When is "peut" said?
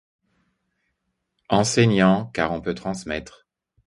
2.61-2.73